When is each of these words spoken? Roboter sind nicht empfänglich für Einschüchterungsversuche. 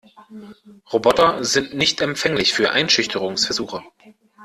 Roboter 0.91 1.43
sind 1.43 1.75
nicht 1.75 2.01
empfänglich 2.01 2.53
für 2.55 2.71
Einschüchterungsversuche. 2.71 3.83